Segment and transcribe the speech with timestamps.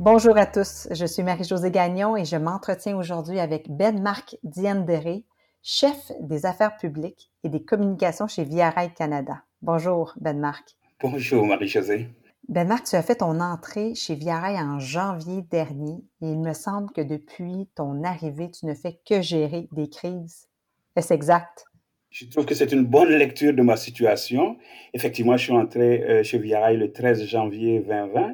[0.00, 5.26] Bonjour à tous, je suis Marie-Josée Gagnon et je m'entretiens aujourd'hui avec Ben-Marc Diendéré,
[5.62, 9.42] chef des affaires publiques et des communications chez Via Canada.
[9.60, 10.70] Bonjour, Ben-Marc.
[11.02, 12.08] Bonjour, Marie-Josée.
[12.48, 16.90] Ben-Marc, tu as fait ton entrée chez Via en janvier dernier et il me semble
[16.92, 20.48] que depuis ton arrivée, tu ne fais que gérer des crises.
[20.96, 21.66] Est-ce exact?
[22.08, 24.56] Je trouve que c'est une bonne lecture de ma situation.
[24.94, 28.32] Effectivement, je suis entré euh, chez Via le 13 janvier 2020 euh,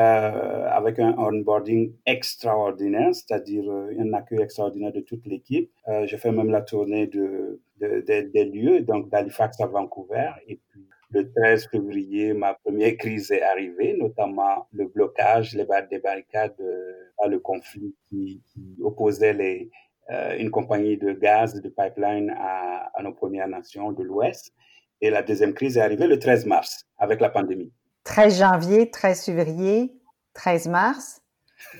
[0.00, 5.70] avec un onboarding extraordinaire, c'est-à-dire euh, un accueil extraordinaire de toute l'équipe.
[5.88, 10.30] Euh, j'ai fait même la tournée de, de, des lieux, donc d'Halifax à Vancouver.
[10.46, 15.98] Et puis, le 13 février, ma première crise est arrivée, notamment le blocage, les des
[15.98, 18.40] barricades, euh, le conflit qui,
[18.82, 19.68] opposait
[20.10, 24.52] euh, une compagnie de gaz de pipeline à nos Premières Nations de l'Ouest.
[25.00, 27.72] Et la deuxième crise est arrivée le 13 mars avec la pandémie.
[28.08, 29.92] 13 janvier, 13 février,
[30.32, 31.20] 13 mars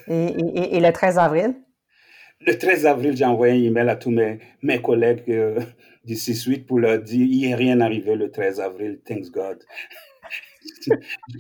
[0.09, 1.55] et, le 13 avril?
[2.41, 5.59] Le 13 avril, j'ai envoyé un email à tous mes, mes collègues euh,
[6.05, 9.65] du C-Suite pour leur dire il n'est rien arrivé le 13 avril, thanks God.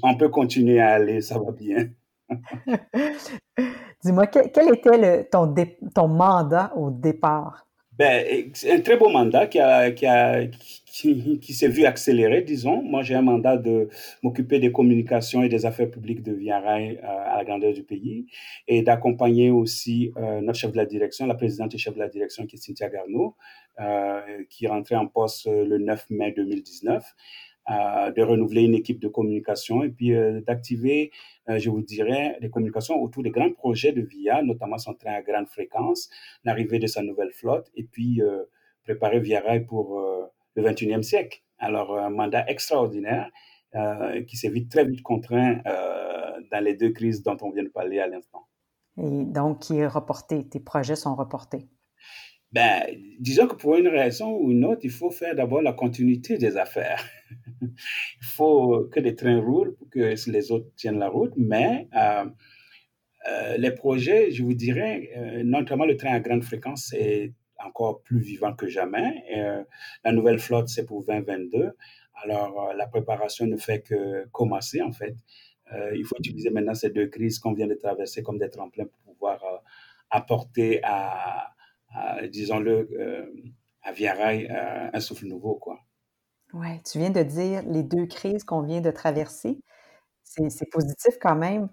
[0.02, 1.90] On peut continuer à aller, ça va bien.
[4.02, 5.54] Dis-moi, quel, était le, ton,
[5.94, 7.67] ton mandat au départ?
[7.98, 10.46] Ben, un très beau mandat qui, a, qui, a,
[10.86, 12.80] qui, qui s'est vu accélérer, disons.
[12.82, 13.88] Moi, j'ai un mandat de
[14.22, 18.26] m'occuper des communications et des affaires publiques de Via euh, à la grandeur du pays
[18.68, 22.08] et d'accompagner aussi euh, notre chef de la direction, la présidente et chef de la
[22.08, 23.36] direction qui est Cynthia Garneau,
[23.80, 27.04] euh, qui rentrée en poste le 9 mai 2019
[27.68, 31.10] de renouveler une équipe de communication et puis euh, d'activer,
[31.48, 35.12] euh, je vous dirais, les communications autour des grands projets de VIA, notamment son train
[35.12, 36.08] à grande fréquence,
[36.44, 38.44] l'arrivée de sa nouvelle flotte et puis euh,
[38.84, 40.00] préparer Via Rail pour
[40.54, 41.42] le 21e siècle.
[41.58, 43.30] Alors, un mandat extraordinaire
[44.26, 45.60] qui s'est vite, très vite contraint
[46.50, 48.46] dans les deux crises dont on vient de parler à l'instant.
[48.96, 51.68] Et donc, qui est reporté, tes projets sont reportés?
[52.50, 52.82] Ben,
[53.20, 56.56] disons que pour une raison ou une autre, il faut faire d'abord la continuité des
[56.56, 57.04] affaires.
[57.62, 62.24] Il faut que les trains roulent pour que les autres tiennent la route, mais euh,
[63.28, 67.32] euh, les projets, je vous dirais, euh, notamment le train à grande fréquence, c'est
[67.64, 69.24] encore plus vivant que jamais.
[70.04, 71.72] La nouvelle flotte, c'est pour 2022.
[72.22, 75.16] Alors, la préparation ne fait que commencer, en fait.
[75.92, 79.00] Il faut utiliser maintenant ces deux crises qu'on vient de traverser comme des tremplins pour
[79.12, 79.42] pouvoir
[80.08, 81.48] apporter à
[82.30, 82.88] disons-le,
[83.88, 85.80] à Via euh, un souffle nouveau, quoi.
[86.60, 89.58] Oui, tu viens de dire les deux crises qu'on vient de traverser.
[90.24, 91.68] C'est positif quand même.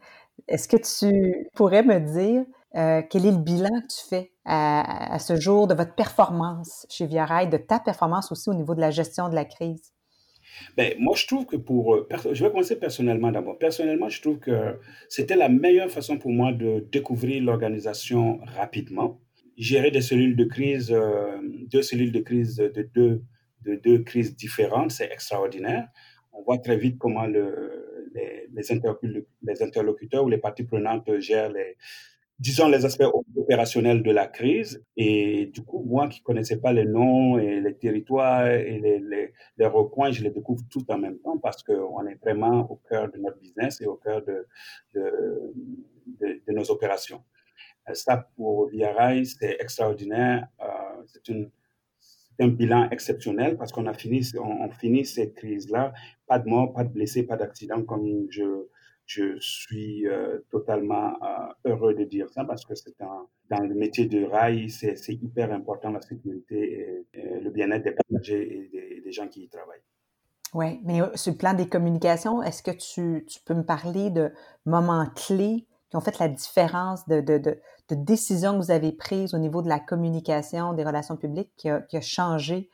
[0.48, 5.18] Est-ce que tu pourrais me dire euh, quel est le bilan que tu fais à,
[5.20, 8.92] ce jour de votre performance chez Via de ta performance aussi au niveau de la
[8.92, 9.92] gestion de la crise?
[10.78, 12.06] Ben, moi, je trouve que pour...
[12.32, 13.58] Je vais commencer personnellement d'abord.
[13.58, 14.80] Personnellement, je trouve que
[15.10, 19.20] c'était la meilleure façon pour moi de découvrir l'organisation rapidement
[19.58, 21.38] gérer des cellules de crise, euh,
[21.72, 23.24] deux cellules de crise de deux,
[23.66, 25.88] de deux crises différentes, c'est extraordinaire.
[26.34, 31.78] On voit très vite comment le, les, interlocuteurs ou les parties prenantes gèrent les,
[32.40, 34.84] disons, les aspects opérationnels de la crise.
[34.98, 40.12] Et du coup, moi qui connaissais pas les noms et les territoires et les, recoins,
[40.12, 43.40] je les découvre tout en même temps parce qu'on est vraiment au cœur de notre
[43.40, 44.48] business et au cœur de,
[46.48, 47.24] nos opérations.
[47.94, 48.94] Ça, pour Via
[49.26, 50.48] c'est extraordinaire.
[50.60, 51.30] Euh, c'est
[52.40, 55.94] un bilan exceptionnel parce qu'on a fini, on, finit cette crise-là,
[56.28, 58.68] pas de mort, pas de blessés, pas d'accident, comme je,
[59.06, 62.96] je suis euh, totalement euh, heureux de dire ça parce que c'est
[63.50, 68.70] dans le métier de rail, c'est hyper important la sécurité et, le bien-être des passagers
[68.74, 69.84] et des, gens qui y travaillent.
[70.54, 74.32] Oui, mais sur le plan des communications, est-ce que tu, tu, peux me parler de
[74.66, 77.60] moments clés qui ont fait la différence de, de, de,
[77.90, 81.82] décisions que vous avez prises au niveau de la communication, des relations publiques, qui a,
[81.82, 82.70] qui a changé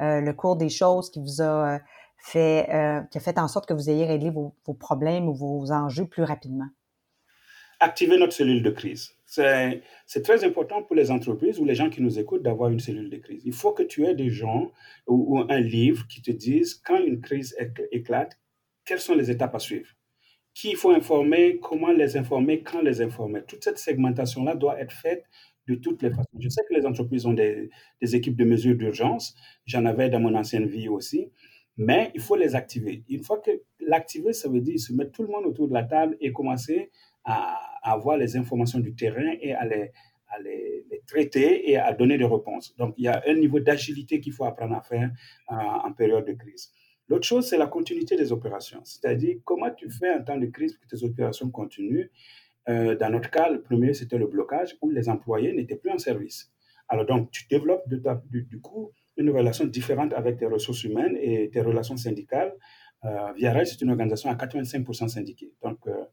[0.00, 1.78] euh, le cours des choses, qui vous a euh,
[2.18, 5.70] fait, euh, qui a fait en sorte que vous ayez réglé vos, problèmes ou vos
[5.70, 6.68] enjeux plus rapidement?
[7.78, 9.10] Activer notre cellule de crise.
[9.26, 13.10] C'est très important pour les entreprises ou les gens qui nous écoutent d'avoir une cellule
[13.10, 13.42] de crise.
[13.44, 14.70] Il faut que tu aies des gens
[15.06, 17.56] ou, ou un livre qui te disent quand une crise
[17.90, 18.38] éclate,
[18.84, 19.88] quelles sont les étapes à suivre?
[20.54, 23.42] Qui il faut informer, comment les informer, quand les informer.
[23.46, 25.24] Toute cette segmentation-là doit être faite
[25.68, 26.28] de toutes les façons.
[26.38, 27.70] Je sais que les entreprises ont des,
[28.02, 29.34] équipes de mesure d'urgence.
[29.64, 31.30] J'en avais dans mon ancienne vie aussi.
[31.78, 33.02] Mais il faut les activer.
[33.08, 33.50] Une fois que
[33.80, 36.90] l'activer, ça veut dire se mettre tout le monde autour de la table et commencer
[37.24, 39.90] à, avoir les informations du terrain et à les,
[40.28, 42.76] à les, traiter et à donner des réponses.
[42.76, 45.10] Donc, il y a un niveau d'agilité qu'il faut apprendre à faire
[45.48, 46.72] en période de crise.
[47.08, 48.80] L'autre chose, c'est la continuité des opérations.
[48.84, 52.10] C'est-à-dire, comment tu fais en temps de crise que tes opérations continuent?
[52.68, 55.98] Euh, dans notre cas, le premier, c'était le blocage où les employés n'étaient plus en
[55.98, 56.52] service.
[56.88, 61.60] Alors, donc, tu développes du, coup une relation différente avec tes ressources humaines et tes
[61.60, 62.54] relations syndicales.
[63.04, 65.52] Euh, Via c'est une organisation à 85% syndiquée.
[65.62, 66.04] Donc, euh,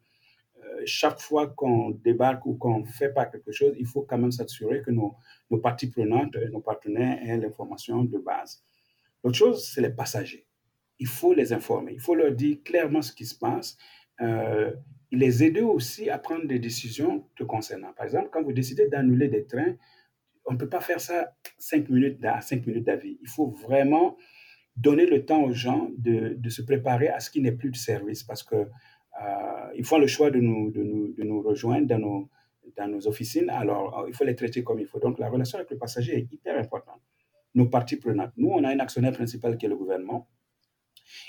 [0.64, 4.32] euh, chaque fois qu'on débarque ou qu'on fait pas quelque chose, il faut quand même
[4.32, 5.16] s'assurer que nos
[5.62, 8.64] parties prenantes et nos partenaires aient l'information de base.
[9.24, 10.49] L'autre chose, c'est les passagers
[11.00, 13.78] il faut les informer, il faut leur dire clairement ce qui se passe,
[14.22, 14.72] euh,
[15.12, 17.94] les aider aussi à prendre des décisions te concernant.
[17.94, 19.76] Par exemple, quand vous décidez d'annuler des trains,
[20.46, 23.18] on ne peut pas faire ça cinq minutes à cinq minutes d'avis.
[23.22, 24.18] Il faut vraiment
[24.76, 27.76] donner le temps aux gens de, de se préparer à ce qui n'est plus de
[27.76, 31.88] service parce que euh, ils font le choix de nous, de nous, de nous rejoindre
[31.88, 32.30] dans nos,
[32.78, 35.00] dans nos officines, alors il faut les traiter comme il faut.
[35.00, 37.02] Donc la relation avec le passager est hyper importante.
[37.56, 38.32] Nos parties prenantes.
[38.38, 40.28] Nous, on a un actionnaire principal qui est le gouvernement.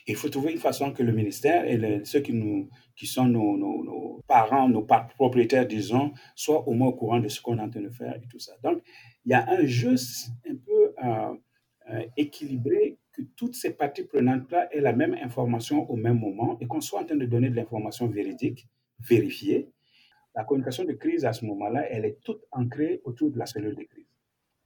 [0.07, 3.57] Il faut trouver une façon que le ministère et ceux qui, nous, qui sont nos,
[3.57, 4.87] nos, parents, nos
[5.17, 8.15] propriétaires, disons, soient au moins au courant de ce qu'on est en train de faire
[8.17, 8.53] et tout ça.
[8.63, 8.83] Donc,
[9.25, 9.95] il y a un jeu
[10.49, 11.35] un peu euh,
[11.91, 16.67] euh, équilibré que toutes ces parties prenantes-là aient la même information au même moment et
[16.67, 18.69] qu'on soit en train de donner de l'information véridique,
[19.01, 19.69] vérifiée.
[20.35, 23.75] La communication de crise à ce moment-là, elle est toute ancrée autour de la cellule
[23.75, 24.07] de crise.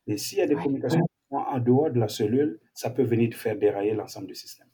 [0.07, 3.57] Et s'il y a des communications en dehors de la cellule, ça peut venir faire
[3.57, 4.69] dérailler l'ensemble du système.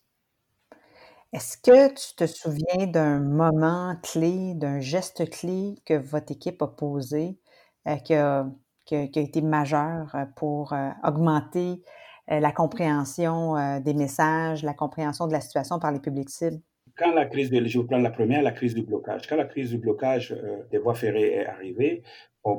[1.33, 6.67] Est-ce que tu te souviens d'un moment clé, d'un geste clé que votre équipe a
[6.67, 7.39] posé,
[7.87, 8.51] euh, qui, a,
[8.97, 11.83] été majeur euh, pour euh, augmenter
[12.27, 16.61] la compréhension des messages, la compréhension de la situation par les publics cibles?
[16.97, 19.27] Quand la crise de, je vais prendre la première, la crise du blocage.
[19.27, 20.37] Quand la crise du blocage
[20.71, 22.05] des voies ferrées est arrivée,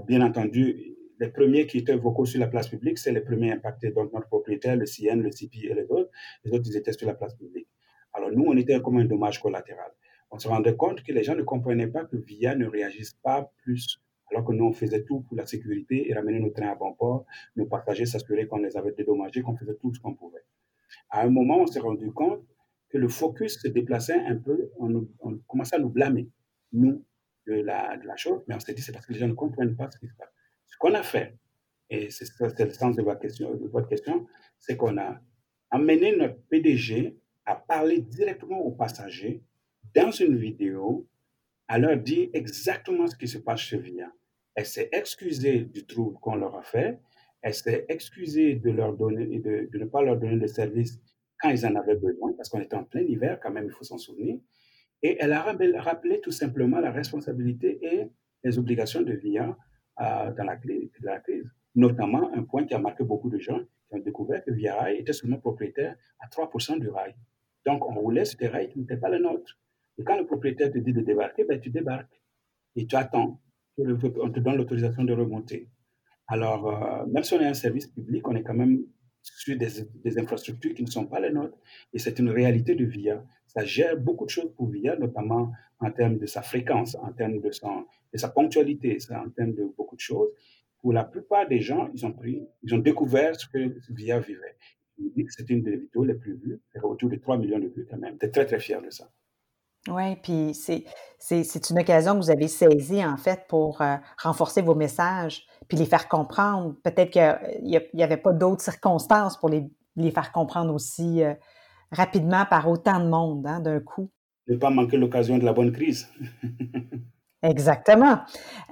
[0.05, 3.91] bien entendu, les premiers qui étaient vocaux sur la place publique, c'est les premiers impactés.
[3.91, 6.09] Donc, notre propriétaire, le CN, le CPI et les autres.
[6.43, 7.50] Les autres, ils étaient sur la place publique.
[8.31, 9.91] Nous, on était comme un dommage collatéral.
[10.31, 13.51] On se rendait compte que les gens ne comprenaient pas que VIA ne réagisse pas
[13.63, 14.01] plus,
[14.31, 16.93] alors que nous, on faisait tout pour la sécurité et ramener nos trains à bon
[16.93, 17.25] port,
[17.55, 20.43] nos passagers s'assurer qu'on les avait dédommagés, qu'on faisait tout ce qu'on pouvait.
[21.09, 22.43] À un moment, on s'est rendu compte
[22.89, 25.07] que le focus se déplaçait un peu, on,
[25.47, 26.29] commençait à nous blâmer,
[26.71, 27.03] nous,
[27.47, 29.89] de la, chose, mais on s'est dit c'est parce que les gens ne comprennent pas
[29.89, 30.31] ce qui se passe.
[30.67, 31.35] Ce qu'on a fait,
[31.89, 33.19] et c'est le sens de votre
[33.89, 34.27] question
[34.59, 35.19] c'est qu'on a
[35.71, 39.43] amené notre PDG à parler directement aux passagers
[39.95, 41.07] dans une vidéo,
[41.67, 44.11] à leur dire exactement ce qui se passe chez VIA.
[44.55, 46.99] Elle s'est excusée du trouble qu'on leur a fait.
[47.41, 50.99] Elle s'est excusée de, leur donner, de, ne pas leur donner le service
[51.39, 53.83] quand ils en avaient besoin, parce qu'on était en plein hiver, quand même, il faut
[53.83, 54.37] s'en souvenir.
[55.01, 58.07] Et elle a rappelé tout simplement la responsabilité et
[58.43, 59.57] les obligations de VIA
[59.99, 61.49] euh, dans, la, dans la crise.
[61.75, 64.97] Notamment un point qui a marqué beaucoup de gens qui ont découvert que VIA Rail
[64.97, 67.15] était seulement propriétaire à 3% du rail.
[67.65, 69.57] Donc, on roulait sur des rails qui n'étaient pas les nôtres.
[69.97, 72.21] Et quand le propriétaire te dit de débarquer, ben, tu débarques.
[72.75, 73.39] Et tu attends.
[73.77, 75.69] On te donne l'autorisation de remonter.
[76.27, 78.83] Alors, euh, même si on est un service public, on est quand même
[79.21, 81.57] sur des, infrastructures qui ne sont pas les nôtres.
[81.93, 83.23] Et c'est une réalité de VIA.
[83.47, 87.39] Ça gère beaucoup de choses pour VIA, notamment en termes de sa fréquence, en termes
[87.39, 90.29] de, sa ponctualité, en termes de beaucoup de choses.
[90.81, 94.55] Pour la plupart des gens, ils ont pris, ils ont découvert ce que VIA vivait
[95.29, 98.13] c'est une des vidéos les plus vues, autour de 3 millions de vues quand même.
[98.13, 99.05] J'étais très, très fier de ça.
[99.89, 100.85] Oui, puis c'est,
[101.17, 105.77] c'est, une occasion que vous avez saisie, en fait, pour euh, renforcer vos messages, puis
[105.77, 106.75] les faire comprendre.
[106.83, 109.63] Peut-être qu'il n'y avait pas d'autres circonstances pour les,
[109.95, 111.33] les faire comprendre aussi euh,
[111.91, 114.11] rapidement par autant de monde, hein, d'un coup.
[114.47, 116.07] Ne pas manquer l'occasion de la bonne crise.
[117.43, 118.19] Exactement.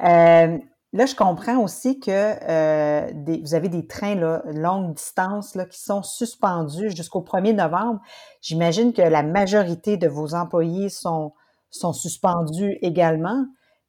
[0.03, 0.59] Euh,
[0.91, 3.11] Là, je comprends aussi que euh,
[3.43, 8.01] vous avez des trains là, longue distance qui sont suspendus jusqu'au 1er novembre.
[8.41, 11.33] J'imagine que la majorité de vos employés sont,
[11.69, 13.45] suspendus également.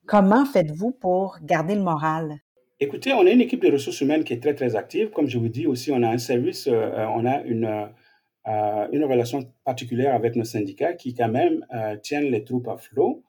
[0.06, 2.36] Comment faites-vous pour garder le moral?
[2.80, 5.10] Écoutez, on a une équipe de ressources humaines qui est très, très active.
[5.10, 9.50] Comme je vous dis aussi, on a un service, euh, on a euh, une relation
[9.64, 11.64] particulière avec nos syndicats qui quand même
[12.02, 13.22] tiennent les troupes à flot.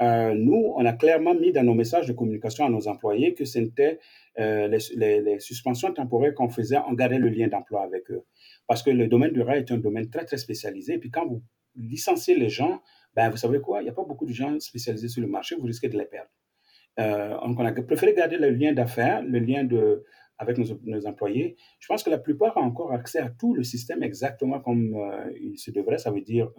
[0.00, 3.44] Euh, nous, on a clairement mis dans nos messages de communication à nos employés que
[3.44, 3.98] c'était
[4.38, 8.24] euh, les, suspensions temporaires qu'on faisait, on gardait le lien d'emploi avec eux.
[8.66, 10.94] Parce que le domaine du rail est un domaine très, très spécialisé.
[10.94, 11.42] Et puis quand vous
[11.74, 12.80] licenciez les gens,
[13.14, 15.56] ben, vous savez quoi, il n'y a pas beaucoup de gens spécialisés sur le marché,
[15.56, 16.30] vous risquez de les perdre.
[17.00, 20.04] Euh, donc, on a préféré garder le lien d'affaires, le lien de,
[20.36, 21.56] avec nos, employés.
[21.80, 24.96] Je pense que la plupart ont encore accès à tout le système exactement comme
[25.40, 26.50] il se devrait, ça veut dire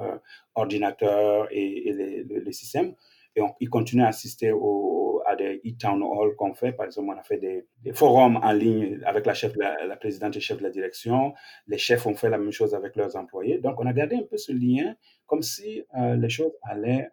[0.55, 2.93] ordinateur et, les, les, systèmes.
[3.36, 6.72] Et on, ils continuent à assister au, à des e-town hall qu'on fait.
[6.72, 10.40] Par exemple, on a fait des, forums en ligne avec la, chef, la, présidente et
[10.40, 11.34] chef de la direction.
[11.68, 13.60] Les chefs ont fait la même chose avec leurs employés.
[13.60, 14.96] Donc, on a gardé un peu ce lien
[15.26, 17.10] comme si euh, les choses allaient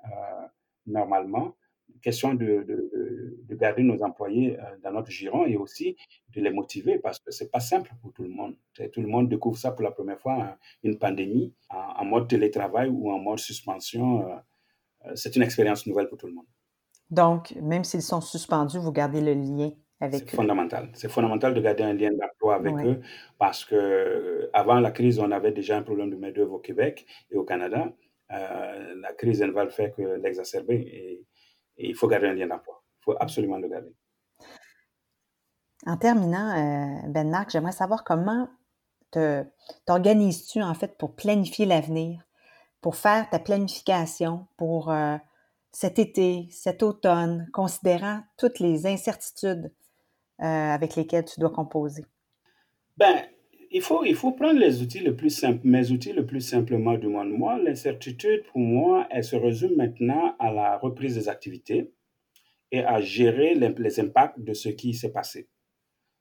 [0.87, 1.55] normalement
[2.03, 5.97] question de, de, de, garder nos employés euh, dans notre giron et aussi
[6.35, 8.55] de les motiver parce que c'est pas simple pour tout le monde.
[8.93, 12.91] Tout le monde découvre ça pour la première fois, hein, une pandémie en, mode télétravail
[12.91, 14.25] ou en mode suspension.
[15.07, 16.47] Euh, euh, c'est une expérience nouvelle pour tout le monde.
[17.11, 19.71] Donc, même s'ils sont suspendus, vous gardez le lien
[20.01, 20.27] avec eux.
[20.29, 20.91] C'est fondamental.
[20.95, 23.01] C'est fondamental de garder un lien d'emploi avec eux
[23.39, 27.37] parce que avant la crise, on avait déjà un problème de main-d'œuvre au Québec et
[27.37, 27.93] au Canada.
[28.29, 30.75] la crise, elle va le faire que l'exacerber.
[30.75, 31.27] Et
[31.79, 32.83] et il faut garder un lien d'emploi.
[33.01, 33.95] Il faut absolument le garder.
[35.87, 38.49] En terminant, euh, Ben Marc, j'aimerais savoir comment
[39.87, 42.26] t'organises-tu en fait pour planifier l'avenir,
[42.87, 45.17] pour faire ta planification pour euh,
[45.73, 49.73] cet été, cet automne, considérant toutes les incertitudes
[50.41, 52.05] euh, avec lesquelles tu dois composer?
[52.97, 53.25] Ben,
[53.73, 57.09] il faut, il faut prendre les outils le plus mes outils le plus simplement du
[57.09, 57.31] monde.
[57.31, 61.93] Moi, l'incertitude, pour moi, elle se résume maintenant à la reprise des activités
[62.71, 65.49] et à gérer les, impacts de ce qui s'est passé.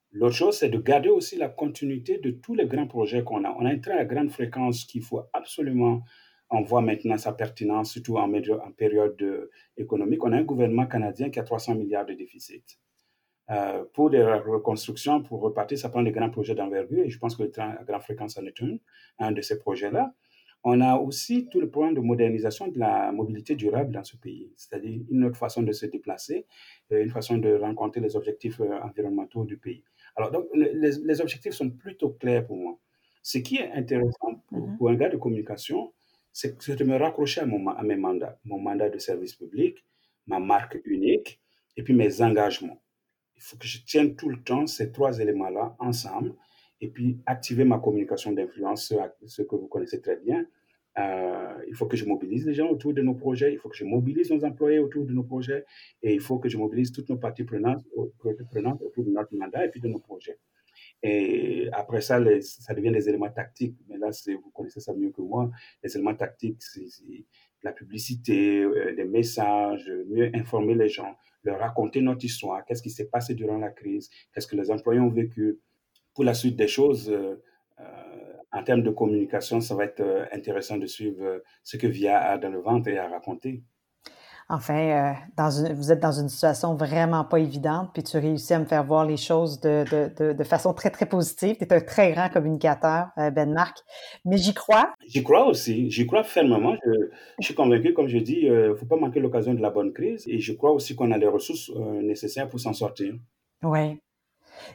[0.09, 3.51] L'autre chose, c'est de garder aussi la continuité de tous les grands projets qu'on a.
[3.51, 6.01] On a un train à grande fréquence qu'il faut absolument,
[6.49, 10.23] on voit maintenant sa pertinence, surtout en, en période économique.
[10.23, 12.79] On a un gouvernement canadien qui a 300 milliards de déficit.
[13.51, 17.35] Euh, pour des reconstructions, pour repartir, ça prend des grands projets d'envergure et je pense
[17.35, 18.77] que le train à grande fréquence en est un,
[19.19, 20.13] un de ces projets-là.
[20.63, 24.51] On a aussi tout le programme de modernisation de la mobilité durable dans ce pays,
[24.57, 26.47] c'est-à-dire une autre façon de se déplacer,
[26.91, 29.83] euh, une façon de rencontrer les objectifs euh, environnementaux du pays.
[30.15, 32.79] Alors, donc, les, les objectifs sont plutôt clairs pour moi.
[33.21, 34.77] Ce qui est intéressant pour, mm-hmm.
[34.77, 35.93] pour un gars de communication,
[36.35, 39.85] c'est de me raccrocher à, mon, à mes mandats, mon mandat de service public,
[40.27, 41.39] ma marque unique
[41.77, 42.81] et puis mes engagements
[43.35, 46.33] il faut que je tienne tout le temps ces trois éléments-là ensemble
[46.81, 48.93] et puis activer ma communication d'influence,
[49.25, 50.45] ce, que vous connaissez très bien.
[50.97, 53.75] Euh, il faut que je mobilise les gens autour de nos projets, il faut que
[53.75, 55.65] je mobilise nos employés autour de nos projets
[56.01, 57.83] et il faut que je mobilise toutes nos parties prenantes,
[58.49, 60.37] prenantes autour de notre mandat et puis de nos projets.
[61.03, 63.77] Et après ça, ça devient des éléments tactiques.
[63.87, 65.51] Mais là, vous connaissez ça mieux que moi.
[65.83, 67.25] Les éléments tactiques, c'est
[67.63, 72.89] la publicité, euh, des messages, mieux informer les gens, leur raconter notre histoire, qu'est-ce qui
[72.89, 75.59] s'est passé durant la crise, qu'est-ce que les employés ont vécu?
[76.13, 77.41] Pour la suite des choses, euh,
[77.79, 77.83] euh,
[78.51, 82.37] en termes de communication, ça va être euh, intéressant de suivre ce que VIA a
[82.37, 83.63] dans le ventre et à raconter.
[84.47, 88.65] Enfin, dans vous êtes dans une situation vraiment pas évidente, puis tu réussis à me
[88.65, 91.55] faire voir les choses de, de, de, façon très, très positive.
[91.57, 93.79] Tu es un très grand communicateur, Ben Marc.
[94.23, 94.93] Mais j'y crois.
[95.07, 95.89] J'y crois aussi.
[95.89, 96.75] J'y crois fermement.
[96.85, 96.91] Je,
[97.39, 99.91] je, suis convaincu, comme je dis, il ne faut pas manquer l'occasion de la bonne
[99.91, 100.25] crise.
[100.27, 101.71] Et je crois aussi qu'on a les ressources
[102.03, 103.15] nécessaires pour s'en sortir.
[103.63, 103.99] Oui.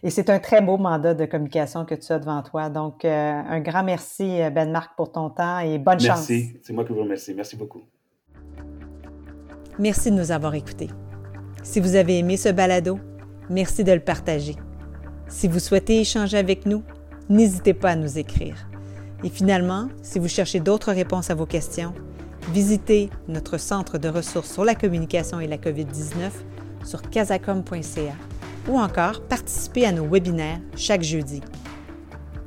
[0.03, 2.71] Et c'est un très beau mandat de communication que tu as devant toi.
[2.71, 6.29] Donc, un grand merci, Ben Marc, pour ton temps et bonne chance.
[6.29, 6.57] Merci.
[6.61, 7.35] C'est moi qui vous remercie.
[7.35, 7.83] Merci beaucoup.
[9.81, 10.91] Merci de nous avoir écoutés.
[11.63, 13.01] Si vous avez aimé ce balado,
[13.49, 14.57] merci de le partager.
[15.27, 16.83] Si vous souhaitez échanger avec nous,
[17.31, 18.69] n'hésitez pas à nous écrire.
[19.25, 21.95] Et finalement, si vous cherchez d'autres réponses à vos questions,
[22.53, 26.31] visitez notre centre de ressources sur la communication et la COVID-19
[26.85, 28.15] sur casacom.ca
[28.69, 31.41] ou encore participez à nos webinaires chaque jeudi.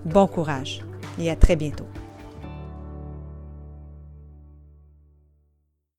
[0.05, 0.81] Bon courage
[1.17, 1.87] et à très bientôt.